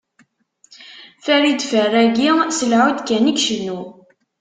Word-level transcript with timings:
Farid 1.23 1.59
Ferragi 1.71 2.29
s 2.57 2.59
lɛud 2.71 2.97
kan 3.07 3.25
i 3.31 3.33
icennu. 3.37 3.79